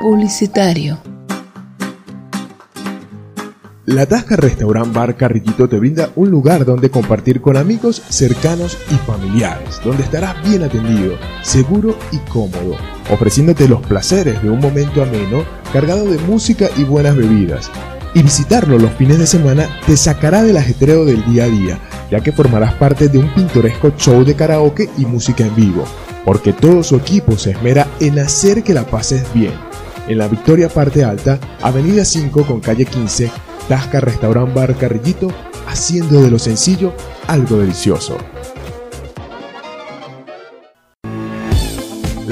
Publicitario. 0.00 0.98
La 3.86 4.04
Tasca 4.04 4.34
Restaurant 4.36 4.92
Bar 4.92 5.16
Carrillito 5.16 5.68
te 5.68 5.78
brinda 5.78 6.10
un 6.16 6.28
lugar 6.28 6.64
donde 6.64 6.90
compartir 6.90 7.40
con 7.40 7.56
amigos 7.56 8.02
cercanos 8.08 8.76
y 8.90 8.96
familiares, 8.96 9.80
donde 9.84 10.02
estarás 10.02 10.42
bien 10.48 10.64
atendido, 10.64 11.14
seguro 11.42 11.96
y 12.10 12.18
cómodo, 12.30 12.76
ofreciéndote 13.12 13.68
los 13.68 13.80
placeres 13.86 14.42
de 14.42 14.50
un 14.50 14.58
momento 14.58 15.02
ameno 15.02 15.44
cargado 15.72 16.10
de 16.10 16.18
música 16.18 16.68
y 16.76 16.82
buenas 16.82 17.16
bebidas. 17.16 17.70
Y 18.12 18.22
visitarlo 18.22 18.78
los 18.78 18.92
fines 18.92 19.18
de 19.18 19.26
semana 19.26 19.68
te 19.86 19.96
sacará 19.96 20.42
del 20.42 20.56
ajetreo 20.56 21.04
del 21.04 21.24
día 21.26 21.44
a 21.44 21.48
día, 21.48 21.78
ya 22.10 22.20
que 22.20 22.32
formarás 22.32 22.74
parte 22.74 23.08
de 23.08 23.18
un 23.18 23.32
pintoresco 23.34 23.92
show 23.96 24.24
de 24.24 24.34
karaoke 24.34 24.90
y 24.98 25.06
música 25.06 25.46
en 25.46 25.54
vivo, 25.54 25.84
porque 26.24 26.52
todo 26.52 26.82
su 26.82 26.96
equipo 26.96 27.36
se 27.36 27.52
esmera 27.52 27.86
en 28.00 28.18
hacer 28.18 28.64
que 28.64 28.74
la 28.74 28.84
pases 28.84 29.32
bien. 29.32 29.65
En 30.08 30.18
la 30.18 30.28
Victoria 30.28 30.68
Parte 30.68 31.02
Alta, 31.02 31.38
Avenida 31.62 32.04
5 32.04 32.44
con 32.44 32.60
calle 32.60 32.84
15, 32.84 33.30
Tasca 33.68 34.00
Restaurant 34.00 34.54
Bar 34.54 34.76
Carrillito, 34.76 35.32
haciendo 35.66 36.22
de 36.22 36.30
lo 36.30 36.38
sencillo 36.38 36.92
algo 37.26 37.58
delicioso. 37.58 38.16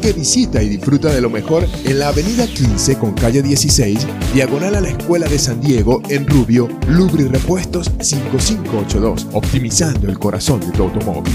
que 0.00 0.12
visita 0.12 0.62
y 0.62 0.68
disfruta 0.68 1.10
de 1.10 1.20
lo 1.20 1.30
mejor 1.30 1.66
en 1.84 1.98
la 1.98 2.08
avenida 2.08 2.46
15 2.46 2.98
con 2.98 3.12
calle 3.12 3.42
16, 3.42 4.06
diagonal 4.34 4.74
a 4.74 4.80
la 4.80 4.88
Escuela 4.88 5.28
de 5.28 5.38
San 5.38 5.60
Diego, 5.60 6.02
en 6.08 6.26
Rubio, 6.26 6.68
Lubri 6.88 7.24
Repuestos 7.24 7.90
5582, 8.00 9.28
optimizando 9.32 10.08
el 10.08 10.18
corazón 10.18 10.60
de 10.60 10.70
tu 10.70 10.84
automóvil. 10.84 11.34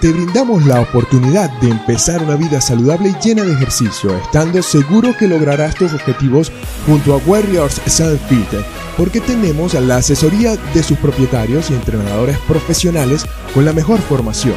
te 0.00 0.12
brindamos 0.12 0.64
la 0.64 0.80
oportunidad 0.80 1.50
de 1.60 1.70
empezar 1.70 2.22
una 2.22 2.36
vida 2.36 2.60
saludable 2.60 3.08
y 3.10 3.26
llena 3.26 3.42
de 3.42 3.52
ejercicio, 3.52 4.16
estando 4.16 4.62
seguro 4.62 5.16
que 5.16 5.26
lograrás 5.26 5.74
tus 5.74 5.92
objetivos 5.92 6.52
junto 6.86 7.14
a 7.14 7.16
Warriors 7.26 7.80
Self 7.86 8.20
Fit, 8.28 8.46
porque 8.98 9.20
tenemos 9.20 9.72
la 9.74 9.96
asesoría 9.96 10.56
de 10.74 10.82
sus 10.82 10.98
propietarios 10.98 11.70
y 11.70 11.74
entrenadores 11.74 12.36
profesionales 12.40 13.24
con 13.54 13.64
la 13.64 13.72
mejor 13.72 14.00
formación 14.00 14.56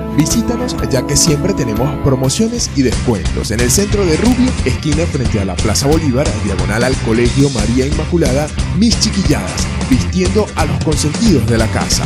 Visítanos 0.17 0.75
ya 0.89 1.05
que 1.07 1.15
siempre 1.15 1.53
tenemos 1.53 1.89
promociones 2.03 2.69
y 2.75 2.81
descuentos 2.81 3.51
en 3.51 3.59
el 3.61 3.71
centro 3.71 4.05
de 4.05 4.17
Rubio, 4.17 4.51
esquina 4.65 5.05
frente 5.05 5.39
a 5.39 5.45
la 5.45 5.55
Plaza 5.55 5.87
Bolívar, 5.87 6.27
diagonal 6.43 6.83
al 6.83 6.95
Colegio 6.97 7.49
María 7.51 7.85
Inmaculada, 7.87 8.47
Mis 8.77 8.99
Chiquilladas, 8.99 9.67
vistiendo 9.89 10.45
a 10.55 10.65
los 10.65 10.83
consentidos 10.83 11.47
de 11.47 11.57
la 11.57 11.67
casa. 11.67 12.05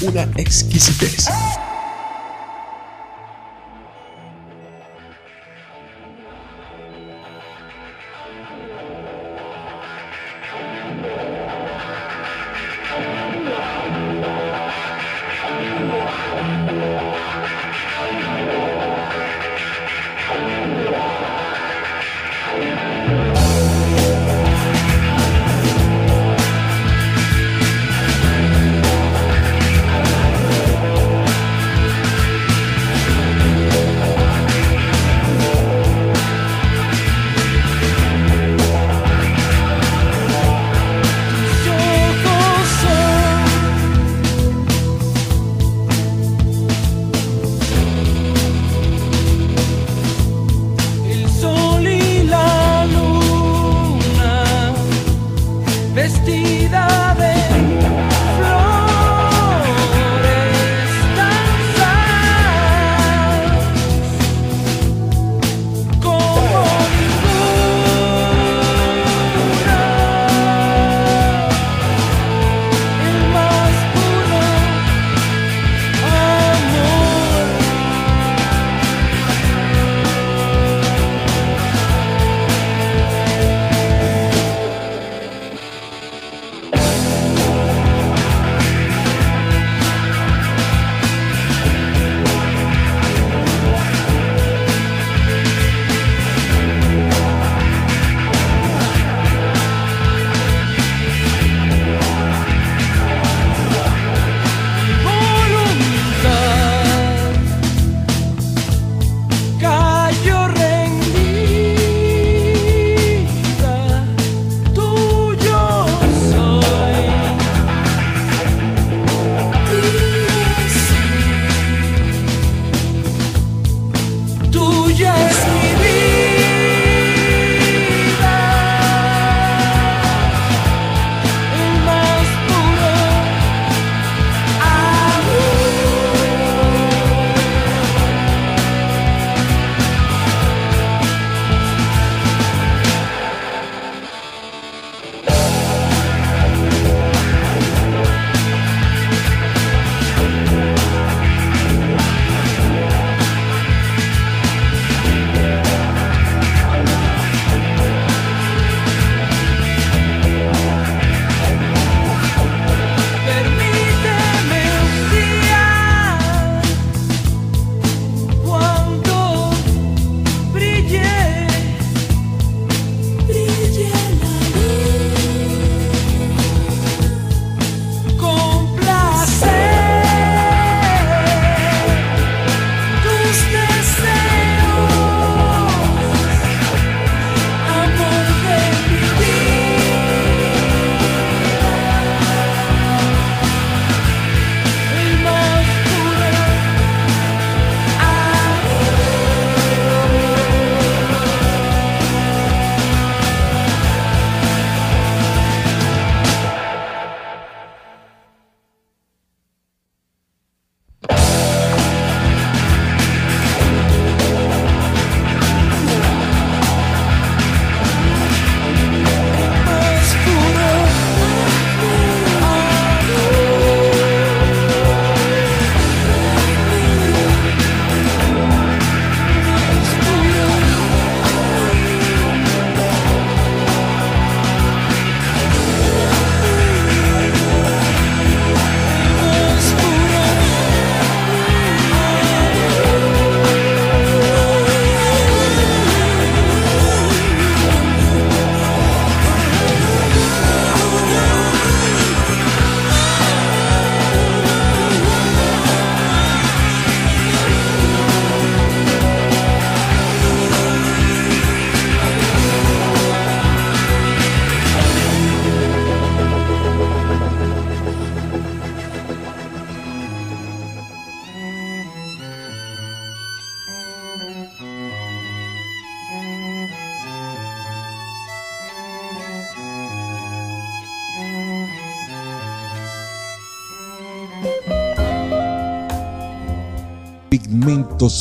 una 0.00 0.28
exquisitez. 0.36 1.28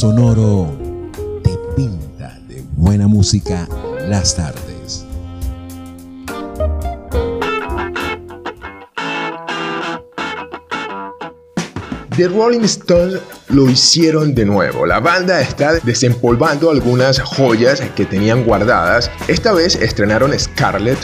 Sonoro 0.02 0.76
te 1.44 1.56
pinta 1.76 2.36
de 2.48 2.64
buena 2.72 3.08
música 3.08 3.68
las 4.08 4.36
tardes. 4.36 5.06
The 12.18 12.28
Rolling 12.30 12.62
Stones 12.62 13.20
lo 13.50 13.70
hicieron 13.70 14.34
de 14.34 14.44
nuevo. 14.44 14.88
La 14.88 15.00
banda 15.00 15.40
está 15.40 15.74
desempolvando 15.74 16.72
algunas 16.72 17.20
joyas 17.20 17.80
que 17.96 18.06
tenían 18.06 18.44
guardadas. 18.44 19.12
Esta 19.28 19.54
vez 19.54 19.76
estrenaron 19.76 20.34
Scarlet, 20.40 20.98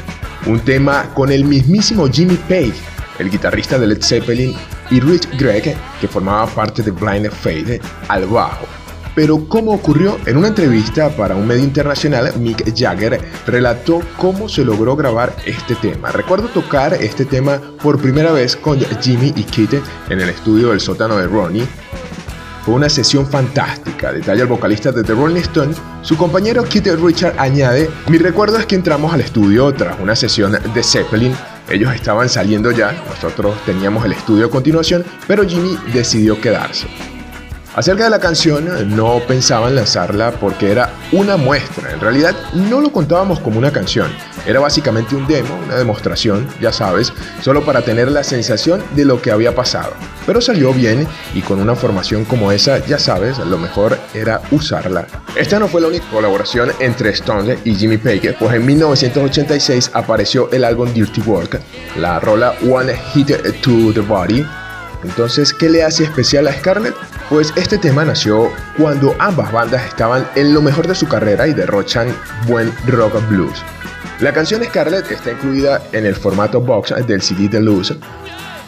un 0.48 0.60
tema 0.62 1.14
con 1.14 1.32
el 1.32 1.46
mismísimo 1.46 2.08
Jimmy 2.08 2.38
Page, 2.50 2.74
el 3.20 3.30
guitarrista 3.30 3.78
de 3.78 3.86
Led 3.86 4.02
Zeppelin, 4.02 4.56
y 4.90 5.00
Rich 5.02 5.38
Gregg, 5.38 5.78
que 6.02 6.08
formaba 6.08 6.48
parte 6.48 6.82
de 6.82 6.90
Blind 6.90 7.30
Faith, 7.30 7.80
al 8.08 8.26
bajo. 8.26 8.66
Pero 9.18 9.50
¿cómo 9.50 9.72
ocurrió? 9.72 10.20
En 10.28 10.38
una 10.38 10.50
entrevista 10.50 11.10
para 11.10 11.36
un 11.36 11.48
medio 11.48 11.64
internacional, 11.64 12.32
Mick 12.38 12.72
Jagger 12.78 13.20
relató 13.48 14.00
cómo 14.16 14.48
se 14.48 14.64
logró 14.64 14.96
grabar 14.96 15.36
este 15.44 15.74
tema. 15.74 16.12
Recuerdo 16.12 16.50
tocar 16.50 16.94
este 16.94 17.26
tema 17.26 17.60
por 17.82 18.00
primera 18.00 18.32
vez 18.32 18.56
con 18.56 18.80
Jimmy 19.02 19.34
y 19.36 19.44
Kit 19.44 19.74
en 20.10 20.22
el 20.22 20.30
estudio 20.30 20.70
del 20.70 20.80
sótano 20.80 21.18
de 21.18 21.26
Ronnie. 21.26 21.68
Fue 22.64 22.76
una 22.76 22.90
sesión 22.90 23.26
fantástica, 23.26 24.14
detalla 24.14 24.44
el 24.44 24.50
vocalista 24.50 24.92
de 24.92 25.02
The 25.02 25.14
Rolling 25.14 25.42
Stones. 25.42 25.78
Su 26.04 26.16
compañero 26.16 26.64
Kit 26.66 26.86
Richard 26.86 27.34
añade, 27.40 27.90
mi 28.10 28.20
recuerdo 28.20 28.60
es 28.60 28.68
que 28.68 28.76
entramos 28.76 29.12
al 29.12 29.22
estudio 29.22 29.74
tras 29.74 30.00
una 30.00 30.16
sesión 30.16 30.52
de 30.52 30.84
Zeppelin 30.84 31.34
ellos 31.72 31.92
estaban 31.94 32.30
saliendo 32.30 32.70
ya, 32.70 32.92
nosotros 33.10 33.56
teníamos 33.66 34.06
el 34.06 34.14
estudio 34.14 34.46
a 34.46 34.50
continuación, 34.52 35.04
pero 35.28 35.44
Jimmy 35.44 35.76
decidió 35.92 36.40
quedarse. 36.40 36.88
Acerca 37.78 38.06
de 38.06 38.10
la 38.10 38.18
canción, 38.18 38.96
no 38.96 39.20
pensaban 39.28 39.76
lanzarla 39.76 40.32
porque 40.32 40.72
era 40.72 40.90
una 41.12 41.38
muestra. 41.38 41.92
En 41.92 42.00
realidad, 42.00 42.36
no 42.54 42.82
lo 42.82 42.92
contábamos 42.92 43.40
como 43.40 43.60
una 43.60 43.72
canción. 43.72 44.12
Era 44.48 44.60
básicamente 44.60 45.16
un 45.16 45.28
demo, 45.28 45.54
una 45.64 45.76
demostración, 45.76 46.48
ya 46.60 46.74
sabes, 46.74 47.14
solo 47.40 47.64
para 47.64 47.84
tener 47.84 48.10
la 48.10 48.24
sensación 48.24 48.84
de 48.96 49.06
lo 49.06 49.22
que 49.22 49.30
había 49.30 49.54
pasado. 49.54 49.94
Pero 50.26 50.42
salió 50.42 50.74
bien 50.74 51.08
y 51.36 51.42
con 51.42 51.60
una 51.60 51.76
formación 51.76 52.26
como 52.26 52.52
esa, 52.52 52.84
ya 52.84 52.98
sabes, 52.98 53.38
lo 53.38 53.60
mejor 53.60 54.00
era 54.16 54.42
usarla. 54.50 55.06
Esta 55.36 55.60
no 55.60 55.68
fue 55.68 55.82
la 55.82 55.90
única 55.90 56.10
colaboración 56.10 56.72
entre 56.80 57.12
Stone 57.12 57.60
y 57.64 57.76
Jimmy 57.76 58.00
Page, 58.00 58.38
pues 58.40 58.56
en 58.56 58.66
1986 58.66 59.92
apareció 59.94 60.50
el 60.52 60.64
álbum 60.64 60.92
Dirty 60.92 61.22
Work, 61.22 61.62
la 62.00 62.20
rola 62.20 62.56
One 62.68 62.98
Hit 63.14 63.28
to 63.62 63.94
the 63.94 64.00
Body. 64.00 64.44
Entonces, 65.04 65.54
¿qué 65.54 65.70
le 65.70 65.84
hace 65.84 66.06
especial 66.06 66.48
a 66.48 66.54
Scarlett? 66.54 66.96
Pues 67.30 67.52
este 67.58 67.78
tema 67.78 68.06
nació 68.06 68.50
cuando 68.78 69.14
ambas 69.20 69.52
bandas 69.52 69.86
estaban 69.86 70.26
en 70.36 70.54
lo 70.54 70.62
mejor 70.62 70.88
de 70.88 70.96
su 70.96 71.08
carrera 71.10 71.46
y 71.46 71.54
derrochan 71.54 72.08
buen 72.48 72.72
rock 72.88 73.16
blues. 73.28 73.62
La 74.22 74.32
canción 74.32 74.64
Scarlet 74.64 75.12
está 75.12 75.34
incluida 75.34 75.82
en 75.92 76.06
el 76.06 76.16
formato 76.16 76.62
box 76.62 76.94
del 77.06 77.22
CD 77.22 77.50
Deluxe 77.50 77.98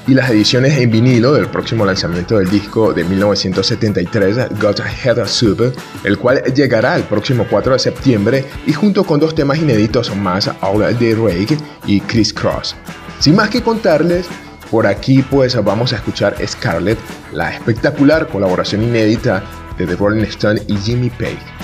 y 0.07 0.13
las 0.13 0.29
ediciones 0.29 0.77
en 0.77 0.91
vinilo 0.91 1.31
del 1.31 1.47
próximo 1.47 1.85
lanzamiento 1.85 2.37
del 2.37 2.49
disco 2.49 2.91
de 2.91 3.05
1973, 3.05 4.59
Got 4.59 4.81
Head 5.05 5.25
Soup, 5.27 5.73
el 6.03 6.17
cual 6.17 6.43
llegará 6.53 6.97
el 6.97 7.03
próximo 7.03 7.47
4 7.49 7.73
de 7.73 7.79
septiembre 7.79 8.45
y 8.67 8.73
junto 8.73 9.05
con 9.05 9.21
dos 9.21 9.33
temas 9.33 9.59
inéditos 9.59 10.13
más, 10.17 10.51
All 10.61 10.97
the 10.97 11.15
Rake 11.15 11.57
y 11.85 12.01
Criss 12.01 12.33
Cross. 12.33 12.75
Sin 13.19 13.37
más 13.37 13.49
que 13.49 13.61
contarles, 13.61 14.27
por 14.69 14.87
aquí 14.87 15.21
pues 15.21 15.55
vamos 15.63 15.93
a 15.93 15.97
escuchar 15.97 16.35
Scarlett, 16.45 16.99
la 17.33 17.53
espectacular 17.53 18.27
colaboración 18.27 18.83
inédita 18.83 19.43
de 19.77 19.87
The 19.87 19.95
Rolling 19.95 20.23
Stone 20.23 20.61
y 20.67 20.77
Jimmy 20.77 21.09
Page. 21.09 21.58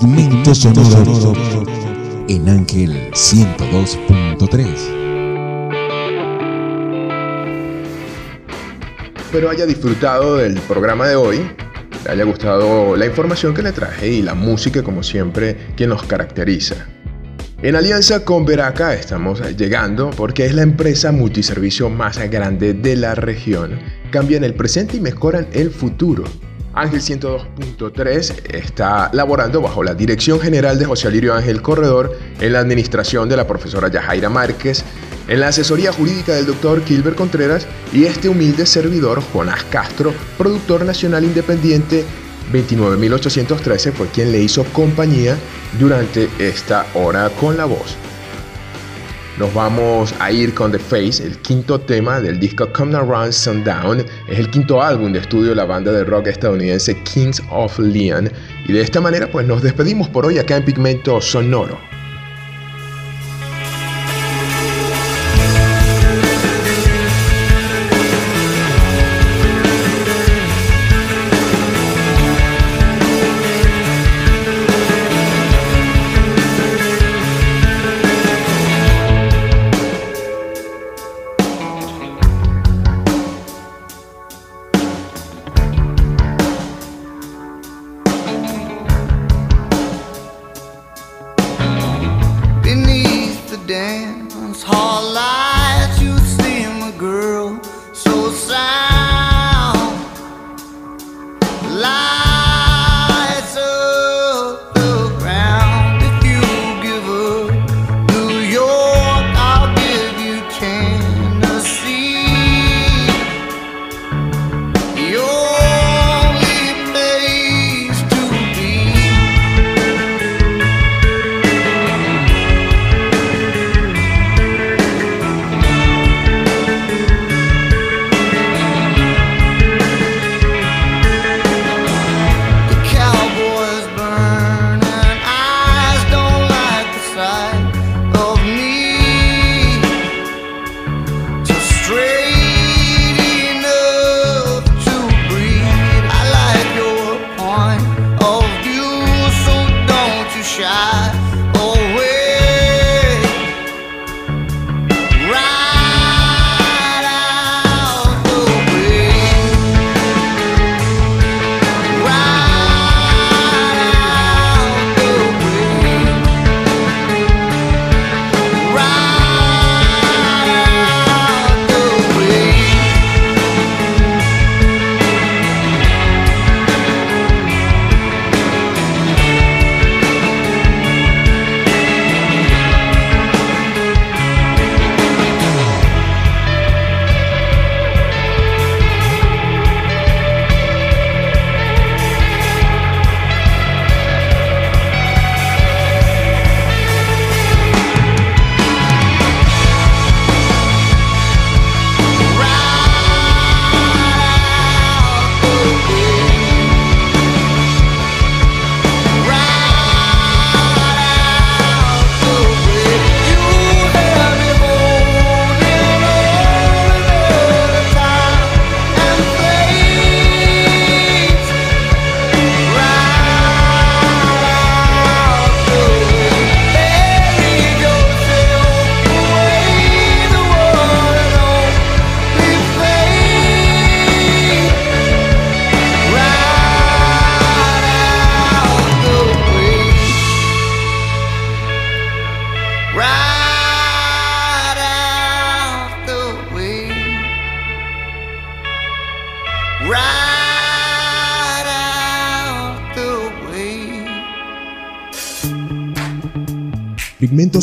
Pigmento 0.00 0.54
sonoro 0.54 1.32
en 2.28 2.48
Ángel 2.48 3.10
102.3. 3.10 4.64
Espero 9.16 9.50
haya 9.50 9.66
disfrutado 9.66 10.36
del 10.36 10.60
programa 10.60 11.08
de 11.08 11.16
hoy, 11.16 11.38
le 12.04 12.10
haya 12.10 12.22
gustado 12.22 12.94
la 12.96 13.06
información 13.06 13.52
que 13.54 13.62
le 13.62 13.72
traje 13.72 14.08
y 14.08 14.22
la 14.22 14.34
música 14.34 14.84
como 14.84 15.02
siempre 15.02 15.56
que 15.76 15.88
nos 15.88 16.04
caracteriza. 16.04 16.86
En 17.60 17.74
alianza 17.74 18.24
con 18.24 18.44
Veraca 18.44 18.94
estamos 18.94 19.42
llegando 19.56 20.10
porque 20.10 20.46
es 20.46 20.54
la 20.54 20.62
empresa 20.62 21.10
multiservicio 21.10 21.90
más 21.90 22.18
grande 22.30 22.72
de 22.72 22.94
la 22.94 23.16
región. 23.16 23.80
Cambian 24.12 24.44
el 24.44 24.54
presente 24.54 24.98
y 24.98 25.00
mejoran 25.00 25.48
el 25.52 25.72
futuro. 25.72 26.22
Ángel 26.78 27.00
102.3 27.00 28.54
está 28.54 29.10
laborando 29.12 29.60
bajo 29.60 29.82
la 29.82 29.94
dirección 29.94 30.38
general 30.38 30.78
de 30.78 30.84
José 30.84 31.08
Alirio 31.08 31.34
Ángel 31.34 31.60
Corredor, 31.60 32.16
en 32.40 32.52
la 32.52 32.60
administración 32.60 33.28
de 33.28 33.36
la 33.36 33.48
profesora 33.48 33.88
Yajaira 33.88 34.30
Márquez, 34.30 34.84
en 35.26 35.40
la 35.40 35.48
asesoría 35.48 35.92
jurídica 35.92 36.34
del 36.34 36.46
doctor 36.46 36.84
Gilbert 36.84 37.16
Contreras 37.16 37.66
y 37.92 38.04
este 38.04 38.28
humilde 38.28 38.64
servidor, 38.64 39.20
Jonás 39.32 39.64
Castro, 39.64 40.14
productor 40.38 40.84
nacional 40.84 41.24
independiente 41.24 42.04
29813, 42.52 43.90
fue 43.90 44.06
quien 44.06 44.30
le 44.30 44.40
hizo 44.40 44.62
compañía 44.66 45.36
durante 45.80 46.28
esta 46.38 46.86
hora 46.94 47.28
con 47.40 47.56
la 47.56 47.64
voz. 47.64 47.96
Nos 49.38 49.54
vamos 49.54 50.12
a 50.18 50.32
ir 50.32 50.52
con 50.52 50.72
The 50.72 50.80
Face, 50.80 51.24
el 51.24 51.38
quinto 51.38 51.78
tema 51.78 52.20
del 52.20 52.40
disco 52.40 52.68
Come 52.72 52.96
Around 52.96 53.30
Sundown. 53.32 54.04
Es 54.28 54.36
el 54.36 54.50
quinto 54.50 54.82
álbum 54.82 55.12
de 55.12 55.20
estudio 55.20 55.50
de 55.50 55.54
la 55.54 55.64
banda 55.64 55.92
de 55.92 56.02
rock 56.02 56.26
estadounidense 56.26 57.00
Kings 57.04 57.40
of 57.52 57.78
Leon. 57.78 58.32
Y 58.66 58.72
de 58.72 58.80
esta 58.80 59.00
manera 59.00 59.30
pues 59.30 59.46
nos 59.46 59.62
despedimos 59.62 60.08
por 60.08 60.26
hoy 60.26 60.38
acá 60.38 60.56
en 60.56 60.64
Pigmento 60.64 61.20
Sonoro. 61.20 61.78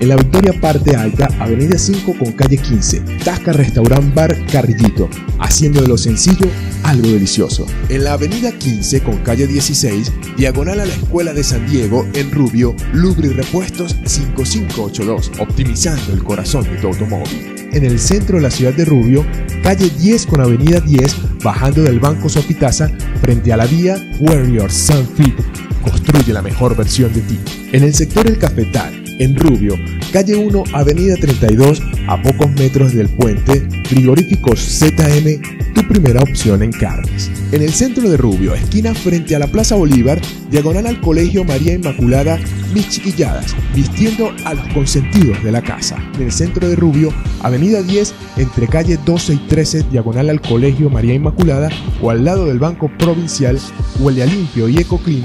En 0.00 0.08
la 0.08 0.16
Victoria 0.16 0.52
Parte 0.60 0.94
Alta, 0.94 1.28
Avenida 1.40 1.76
5 1.76 2.14
con 2.16 2.30
calle 2.32 2.56
15, 2.56 3.00
Tasca 3.24 3.52
Restaurant 3.52 4.14
Bar 4.14 4.36
Carrillito, 4.46 5.08
haciendo 5.40 5.82
de 5.82 5.88
lo 5.88 5.98
sencillo 5.98 6.46
algo 6.84 7.08
delicioso. 7.08 7.66
En 7.88 8.04
la 8.04 8.12
Avenida 8.12 8.52
15 8.52 9.02
con 9.02 9.16
calle 9.18 9.48
16, 9.48 10.12
diagonal 10.36 10.78
a 10.78 10.86
la 10.86 10.94
Escuela 10.94 11.34
de 11.34 11.42
San 11.42 11.68
Diego, 11.68 12.06
en 12.14 12.30
Rubio, 12.30 12.76
Lubri 12.92 13.30
Repuestos 13.30 13.96
5582, 14.04 15.32
optimizando 15.40 16.12
el 16.12 16.22
corazón 16.22 16.62
de 16.62 16.76
tu 16.76 16.86
automóvil. 16.86 17.56
En 17.72 17.84
el 17.84 17.98
centro 17.98 18.36
de 18.36 18.42
la 18.42 18.52
ciudad 18.52 18.74
de 18.74 18.84
Rubio, 18.84 19.26
calle 19.64 19.90
10 19.98 20.26
con 20.26 20.40
avenida 20.40 20.78
10, 20.78 21.42
bajando 21.42 21.82
del 21.82 21.98
Banco 21.98 22.28
Sopitaza, 22.28 22.88
frente 23.20 23.52
a 23.52 23.56
la 23.56 23.66
vía 23.66 23.96
Warrior 24.20 24.70
Sunfit. 24.70 25.34
Construye 25.82 26.32
la 26.32 26.42
mejor 26.42 26.76
versión 26.76 27.12
de 27.12 27.20
ti. 27.22 27.38
En 27.72 27.82
el 27.82 27.94
sector 27.94 28.26
El 28.26 28.38
Cafetal, 28.38 29.07
en 29.18 29.36
Rubio, 29.36 29.74
calle 30.12 30.36
1, 30.36 30.64
avenida 30.72 31.16
32, 31.16 31.82
a 32.06 32.20
pocos 32.22 32.50
metros 32.52 32.94
del 32.94 33.08
puente, 33.08 33.68
frigoríficos 33.84 34.60
ZM, 34.60 35.74
tu 35.74 35.86
primera 35.88 36.22
opción 36.22 36.62
en 36.62 36.72
carnes. 36.72 37.30
En 37.52 37.62
el 37.62 37.72
centro 37.72 38.08
de 38.08 38.16
Rubio, 38.16 38.54
esquina 38.54 38.94
frente 38.94 39.34
a 39.34 39.38
la 39.38 39.46
Plaza 39.46 39.74
Bolívar, 39.74 40.20
diagonal 40.50 40.86
al 40.86 41.00
Colegio 41.00 41.44
María 41.44 41.74
Inmaculada, 41.74 42.38
mis 42.72 42.88
chiquilladas, 42.88 43.54
vistiendo 43.74 44.32
a 44.44 44.54
los 44.54 44.66
consentidos 44.68 45.42
de 45.42 45.52
la 45.52 45.62
casa. 45.62 45.96
En 46.16 46.22
el 46.22 46.32
centro 46.32 46.68
de 46.68 46.76
Rubio, 46.76 47.12
avenida 47.42 47.82
10, 47.82 48.14
entre 48.36 48.68
calle 48.68 48.98
12 49.04 49.34
y 49.34 49.38
13, 49.48 49.84
diagonal 49.90 50.30
al 50.30 50.40
Colegio 50.40 50.90
María 50.90 51.14
Inmaculada, 51.14 51.70
o 52.00 52.10
al 52.10 52.24
lado 52.24 52.46
del 52.46 52.58
Banco 52.58 52.90
Provincial, 52.98 53.58
huele 53.98 54.22
a 54.22 54.26
limpio 54.26 54.68
y 54.68 54.78
eco 54.78 54.98
clean, 54.98 55.24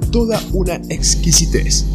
toda 0.11 0.41
una 0.51 0.75
exquisitez. 0.89 1.85